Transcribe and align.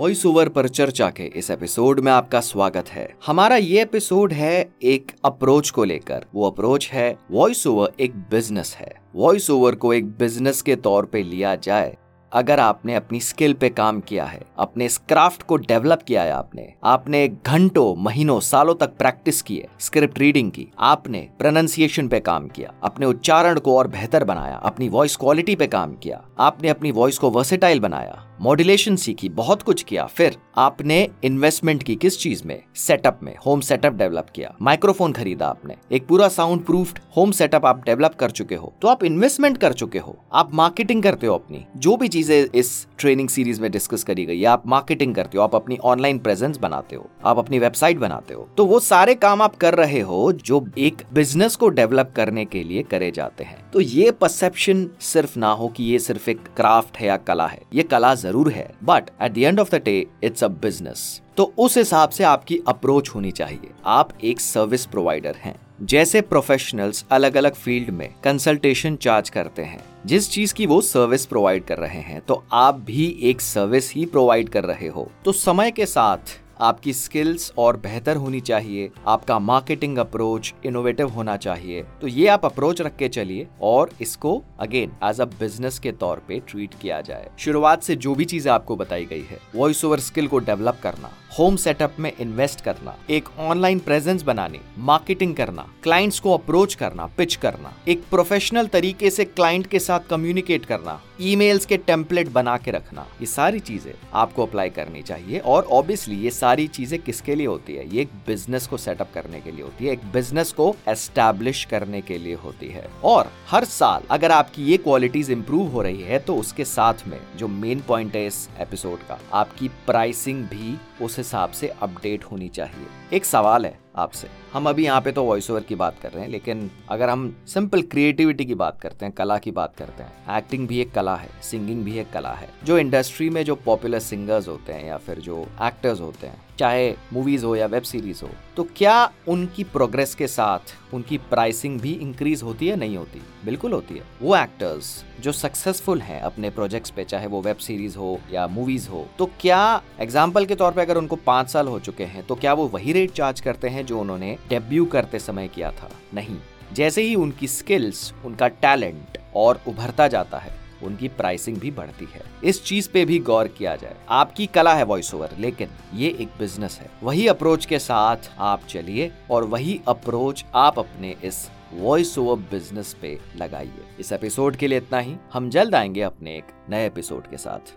Voice 0.00 0.26
over 0.26 0.48
पर 0.48 0.68
चर्चा 0.68 1.08
के 1.10 1.22
इस 1.22 1.50
एपिसोड 1.50 2.00
में 2.00 2.10
आपका 2.12 2.40
स्वागत 2.40 2.88
है। 2.88 3.06
हमारा 3.26 3.56
ये 3.56 3.82
एपिसोड 3.82 4.32
है 4.32 4.70
एक 4.82 5.12
अप्रोच 5.24 5.70
को 5.70 5.84
लेकर। 5.84 6.24
वो 6.34 6.46
अप्रोच 6.50 6.88
है 6.92 7.18
वॉइस 7.30 7.66
ओवर 7.66 7.92
एक 8.00 8.14
बिज़नेस 8.30 8.74
है। 8.80 8.92
वॉइस 9.14 9.50
ओवर 9.50 9.74
को 9.74 9.92
एक 9.94 10.06
बिज़नेस 10.18 10.62
के 10.62 10.76
तौर 10.76 11.06
पे 11.06 11.22
लिया 11.22 11.54
जाए। 11.54 11.96
अगर 12.32 12.60
आपने 12.60 12.94
अपनी 12.94 13.20
स्किल 13.20 13.52
पे 13.52 13.68
काम 13.68 14.00
किया 14.00 14.24
है, 14.24 14.40
अपने 14.58 14.84
इस 14.84 14.98
क्राफ्ट 14.98 15.42
को 15.42 15.56
डेवलप 15.56 16.02
किया 16.02 16.22
है 16.22 16.32
आपने 16.32 16.72
आपने 16.84 17.28
घंटों, 17.28 17.94
महीनों, 17.96 18.40
सालों 18.40 18.74
तक 18.74 18.96
प्रैक्टिस 18.96 19.42
की 19.42 19.56
है 19.56 19.68
स्क्रिप्ट 19.80 20.18
रीडिंग 20.18 20.50
की, 20.50 20.66
आपने 20.78 21.28
प्रोनाउंसिएशन 21.38 22.08
पे 22.08 22.20
काम 22.20 22.48
किया, 22.48 22.72
अपने 22.84 23.06
उच्चारण 23.06 23.58
को 23.58 23.76
और 23.78 23.88
बेहतर 23.88 24.24
बनाया, 24.24 24.56
अपनी 24.56 24.88
वॉइस 24.88 25.16
क्वालिटी 25.16 25.56
पे 25.56 25.66
काम 25.66 25.94
किया, 25.94 26.24
आपने 26.38 26.68
अपनी 26.68 26.90
वॉइस 26.90 27.18
को 27.18 27.30
वर्सेटाइल 27.30 27.80
बनाया 27.80 28.26
मॉड्यूलेशन 28.42 28.96
सीखी 28.96 29.28
बहुत 29.28 29.62
कुछ 29.62 29.82
किया, 29.82 30.06
फिर 30.06 30.36
आपने 30.56 31.08
इन्वेस्टमेंट 31.24 31.82
की 31.82 31.96
किस 31.96 32.18
चीज़ 32.18 32.42
में? 32.46 32.62
सेटअप 32.74 33.20
में 33.22 33.36
होम 33.46 33.60
सेटअप 33.60 33.92
डेवलप 33.92 34.26
किया। 34.34 34.54
माइक्रोफोन 34.62 35.12
खरीदा 35.12 35.46
आपने। 35.46 35.76
एक 35.92 36.06
पूरा 36.06 36.28
साउंड 36.28 36.64
प्रूफ 36.64 36.94
होम 37.16 37.30
सेटअप 37.30 37.66
आप 37.66 37.84
डेवलप 37.86 38.14
कर 38.14 38.30
चुके 38.30 38.54
हो। 38.54 38.74
तो 38.82 38.88
आप 38.88 39.04
इन्वेस्टमेंट 39.04 39.58
कर 39.58 39.72
चुके 39.72 39.98
हो। 39.98 40.18
आप 40.32 40.54
मार्केटिंग 40.54 41.02
करते 41.02 41.26
हो 41.26 41.34
अपनी। 41.34 41.64
जो 41.76 41.96
भी 41.96 42.08
चीज़ें 42.08 42.46
इस 42.54 42.86
ट्रेनिंग 42.98 43.28
सीरीज़ 43.28 43.60
में 43.60 43.70
डिस्कस 43.70 44.04
करी 44.04 44.24
गई 44.24 44.44
आप 44.44 44.62
मार्केटिंग 44.66 45.14
करते 45.14 45.38
हो। 45.38 45.44
आप 45.44 45.54
अपनी 45.54 45.76
ऑनलाइन 45.76 46.18
प्रेजेंस 46.18 46.58
बनाते 46.58 46.96
हो। 46.96 47.10
आप 47.24 47.38
अपनी 47.38 47.58
वेबसाइट 47.58 47.98
बनाते 47.98 48.34
हो। 48.34 48.48
तो 48.56 48.66
वो 48.66 48.80
सारे 48.80 49.14
काम 49.14 49.42
आप 49.42 49.56
कर 49.56 49.74
रहे 49.74 50.00
हो, 50.00 50.32
जो 50.32 50.66
एक 50.78 51.02
बिज़नेस 51.12 51.56
को 51.56 51.68
डेवलप 51.68 52.12
करने 52.16 52.44
के 52.44 52.64
लिए 52.64 52.82
करे 52.82 53.10
जाते 53.10 53.44
हैं। 53.44 53.70
तो 53.70 53.80
ये 53.80 54.10
परसेप्शन 54.10 54.88
सिर्फ़ 55.00 55.38
ना 55.38 55.52
हो 55.52 55.68
कि 55.68 55.84
ये 55.84 55.98
सिर्फ़ 55.98 56.30
एक 56.30 56.40
क्राफ्ट 56.56 56.96
है 56.96 57.06
या 57.06 57.16
कला 57.16 57.46
है। 57.46 57.62
ये 57.74 57.82
कला 57.82 58.14
ज़रूर 58.30 58.50
है 58.52 58.68
but 58.84 59.10
at 59.22 59.32
the 59.32 59.38
end 59.38 59.60
of 59.60 59.70
the 59.70 59.82
day 59.84 59.94
it's 60.24 60.44
a 60.44 60.48
business 60.62 61.20
तो 61.36 61.52
उस 61.58 61.76
हिसाब 61.76 62.10
से 62.10 62.24
आपकी 62.24 62.58
अप्रोच 62.68 63.08
होनी 63.08 63.30
चाहिए। 63.30 63.70
आप 63.86 64.10
एक 64.24 64.40
सर्विस 64.40 64.84
प्रोवाइडर 64.86 65.36
हैं। 65.36 65.54
जैसे 65.82 66.20
प्रोफेशनल्स 66.20 67.04
अलग 67.10 67.36
अलग 67.36 67.54
फ़ील्ड 67.54 67.90
में 67.90 68.08
कंसल्टेशन 68.24 68.96
चार्ज 68.96 69.30
करते 69.30 69.62
हैं। 69.62 69.80
जिस 70.06 70.30
चीज़ 70.30 70.54
की 70.54 70.66
वो 70.66 70.80
सर्विस 70.80 71.24
प्रोवाइड 71.26 71.64
कर 71.64 71.78
रहे 71.78 72.00
हैं 72.00 72.20
तो 72.20 72.42
आप 72.52 72.80
भी 72.80 73.08
एक 73.22 73.40
सर्विस 73.40 73.92
ही 73.94 74.04
प्रोवाइड 74.06 74.48
कर 74.48 74.64
रहे 74.64 74.88
हो। 74.88 75.10
तो 75.24 75.32
समय 75.32 75.70
के 75.70 75.86
साथ 75.86 76.39
आपकी 76.60 76.92
स्किल्स 76.92 77.52
और 77.58 77.76
बेहतर 77.76 78.16
होनी 78.16 78.40
चाहिए, 78.40 78.90
आपका 79.06 79.38
मार्केटिंग 79.38 79.98
अप्रोच 79.98 80.52
इनोवेटिव 80.66 81.08
होना 81.08 81.36
चाहिए। 81.36 81.82
तो 82.00 82.06
ये 82.06 82.26
आप 82.28 82.44
अप्रोच 82.44 82.80
रख 82.80 82.96
के 82.96 83.08
चलिए 83.08 83.46
और 83.62 83.90
इसको 84.00 84.42
अगेन 84.60 84.92
एज 85.04 85.20
अ 85.20 85.24
बिज़नेस 85.38 85.78
के 85.78 85.92
तौर 85.94 86.22
पे 86.28 86.40
ट्रीट 86.48 86.74
किया 86.82 87.00
जाए। 87.00 87.30
शुरुआत 87.38 87.82
से 87.82 87.96
जो 87.96 88.14
भी 88.14 88.24
चीज़ें 88.24 88.52
आपको 88.52 88.76
बताई 88.76 89.04
गई 89.04 89.24
है 89.30 89.38
वॉइस 89.54 89.84
ओवर 89.84 90.00
स्किल 90.00 90.28
को 90.28 90.38
डेवलप 90.40 90.78
करना 90.82 91.10
होम 91.38 91.56
सेटअप 91.56 91.96
में 91.98 92.12
इन्वेस्ट 92.12 92.60
करना, 92.60 92.96
एक 93.10 93.28
ऑनलाइन 93.40 93.78
प्रेजेंस 93.78 94.22
बनाने 94.22 94.60
मार्केटिंग 94.78 95.34
करना 95.36 95.66
क्लाइंट्स 95.82 96.18
को 96.20 96.32
अप्रोच 96.34 96.74
करना 96.74 97.06
पिच 97.18 97.34
करना, 97.36 97.72
एक 97.88 98.02
प्रोफेशनल 98.10 98.66
तरीके 98.68 99.10
से 99.10 99.24
क्लाइंट 99.24 99.66
के 99.66 99.78
साथ 99.80 100.08
कम्युनिकेट 100.10 100.64
करना 100.64 101.00
ईमेल्स 101.22 101.66
के 101.66 101.76
टेम्पलेट 101.76 102.28
बना 102.28 102.56
के 102.56 102.70
रखना, 102.70 103.06
ये 103.20 103.26
सारी 103.26 103.60
चीज़ें 103.60 103.92
आपको 104.14 104.46
अप्लाई 104.46 104.70
करनी 104.70 105.02
चाहिए 105.02 105.38
और 105.38 105.64
ऑब्वियसली 105.72 106.16
ये 106.16 106.30
सारी 106.30 106.66
चीज़ें 106.68 106.98
किसके 107.02 107.34
लिए 107.34 107.46
होती 107.46 107.74
है? 107.74 107.88
ये 107.94 108.02
एक 108.02 108.10
बिज़नेस 108.26 108.66
को 108.66 108.76
सेटअप 108.76 109.10
करने 109.14 109.40
के 109.40 109.50
लिए 109.50 109.62
होती 109.62 109.86
है, 109.86 109.92
एक 109.92 110.04
बिज़नेस 110.12 110.52
को 110.52 110.74
एस्टेब्लिश 110.88 111.64
करने 111.64 112.00
के 112.00 112.18
लिए 112.18 112.34
होती 112.34 112.68
है। 112.68 112.88
और 113.04 113.32
हर 113.50 113.64
साल 113.64 114.02
अगर 114.10 114.32
आपकी 114.32 114.64
ये 114.64 114.76
क्वालिटीज 114.78 115.30
इंप्रूव 115.30 115.68
हो 115.68 115.82
रही 115.82 116.02
है 116.02 116.18
तो 116.18 116.36
उसके 116.36 116.64
साथ 116.66 117.06
में 117.08 117.18
जो 117.36 117.48
मेन 117.48 117.80
पॉइंट 117.80 118.14
है 118.16 118.26
इस 118.26 118.48
एपिसोड 118.60 118.98
का, 119.00 119.18
आपकी 119.32 119.68
प्राइसिंग 119.86 120.44
भी 120.44 120.76
उस 121.02 121.16
हिसाब 121.18 121.50
से 121.50 121.68
अपडेट 121.82 122.24
होनी 122.24 122.48
चाहिए। 122.48 123.16
एक 123.16 123.24
सवाल 123.24 123.66
है 123.66 123.78
आपसे। 123.96 124.28
हम 124.52 124.68
अभी 124.68 124.84
यहाँ 124.84 125.00
पे 125.00 125.12
तो 125.12 125.24
वॉइस 125.24 125.50
ओवर 125.50 125.60
की 125.60 125.74
बात 125.74 125.96
कर 126.02 126.12
रहे 126.12 126.22
हैं, 126.22 126.30
लेकिन 126.30 126.70
अगर 126.88 127.08
हम 127.08 127.34
सिंपल 127.46 127.82
क्रिएटिविटी 127.82 128.44
की 128.44 128.54
बात 128.54 128.80
करते 128.80 129.06
हैं, 129.06 129.14
कला 129.14 129.38
की 129.38 129.50
बात 129.50 129.76
करते 129.76 130.02
हैं 130.02 130.36
एक्टिंग 130.36 130.66
भी 130.68 130.80
एक 130.80 130.92
कला 130.92 131.16
है 131.16 131.28
सिंगिंग 131.42 131.84
भी 131.84 131.98
एक 131.98 132.10
कला 132.12 132.32
है। 132.32 132.48
जो 132.64 132.78
इंडस्ट्री 132.78 133.30
में 133.30 133.44
जो 133.44 133.54
पॉपुलर 133.54 133.98
सिंगर्स 134.00 134.48
होते 134.48 134.72
हैं 134.72 134.86
या 134.86 134.96
फिर 134.96 135.18
जो 135.20 135.46
एक्टर्स 135.62 136.00
होते 136.00 136.26
हैं 136.26 136.42
चाहे 136.60 136.92
मूवीज़ 137.12 137.44
हो 137.44 137.54
या 137.56 137.66
वेब 137.68 137.82
सीरीज़ 137.84 138.22
हो 138.24 138.30
तो 138.56 138.66
क्या 138.76 139.10
उनकी 139.28 139.64
प्रोग्रेस 139.66 140.14
के 140.14 140.26
साथ 140.28 140.74
उनकी 140.94 141.18
प्राइसिंग 141.30 141.80
भी 141.80 141.92
इंक्रीज 141.92 142.42
होती 142.42 142.68
है, 142.68 142.76
नहीं 142.76 142.96
होती? 142.96 143.20
बिल्कुल 143.44 143.72
होती 143.72 143.94
है। 143.94 144.02
वो 144.22 144.36
एक्टर्स 144.36 145.04
जो 145.20 145.32
सक्सेसफुल 145.32 146.00
हैं 146.00 146.20
अपने 146.22 146.50
प्रोजेक्ट्स 146.50 146.90
पे, 146.90 147.04
चाहे 147.04 147.26
वो 147.26 147.40
वेब 147.42 147.56
सीरीज़ 147.58 147.96
हो 147.98 148.18
या 148.32 148.46
मूवीज़ 148.48 148.88
हो 148.88 149.06
तो 149.18 149.30
क्या 149.40 149.82
एग्ज़ाम्पल 150.00 150.46
के 150.46 150.54
तौर 150.54 150.72
पे 150.72 150.82
अगर 150.82 150.98
उनको 150.98 151.16
पाँच 151.26 151.50
साल 151.50 151.68
हो 151.68 151.78
चुके 151.80 152.04
हैं 152.04 152.26
तो 152.26 152.34
क्या 152.34 152.52
वो 152.52 152.66
वही 152.68 152.92
रेट 152.92 153.12
चार्ज 153.12 153.40
करते 153.40 153.68
हैं 153.68 153.86
जो 153.86 154.00
उन्होंने 154.00 154.36
डेब्यू 154.48 154.84
करते 154.86 155.18
समय 155.20 155.48
किया 155.48 155.70
था? 155.72 155.90
नहीं। 156.14 156.38
जैसे 156.74 157.02
ही 157.02 157.14
उनकी 157.16 157.48
स्किल्स 157.48 158.12
उनका 158.24 158.48
टैलेंट 158.48 159.18
और 159.36 159.60
उभरता 159.68 160.08
जाता 160.08 160.38
है 160.38 160.58
उनकी 160.82 161.08
प्राइसिंग 161.08 161.56
भी 161.56 161.70
बढ़ती 161.70 162.08
है। 162.14 162.22
इस 162.44 162.64
चीज़ 162.64 162.90
पे 162.90 163.04
भी 163.04 163.18
गौर 163.18 163.48
किया 163.48 163.76
जाए। 163.76 163.96
आपकी 164.08 164.46
कला 164.46 164.74
है 164.74 164.84
वॉइस 164.84 165.14
ओवर 165.14 165.30
लेकिन 165.38 165.68
ये 165.94 166.08
एक 166.20 166.28
बिज़नेस 166.38 166.78
है। 166.80 166.90
वही 167.02 167.26
अप्रोच 167.26 167.66
के 167.66 167.78
साथ 167.78 168.16
आप 168.38 168.62
चलिए 168.68 169.12
और 169.30 169.44
वही 169.44 169.80
अप्रोच 169.88 170.44
आप 170.54 170.78
अपने 170.78 171.16
इस 171.24 171.50
वॉइस 171.72 172.18
ओवर 172.18 172.36
बिज़नेस 172.36 172.96
पे 173.02 173.18
लगाइए। 173.36 173.82
इस 174.00 174.12
एपिसोड 174.12 174.56
के 174.56 174.68
लिए 174.68 174.78
इतना 174.78 174.98
ही। 174.98 175.16
हम 175.32 175.50
जल्द 175.50 175.74
आएँगे 175.74 176.02
अपने 176.02 176.36
एक 176.36 176.44
नए 176.70 176.86
एपिसोड 176.86 177.26
के 177.26 177.36
साथ। 177.36 177.68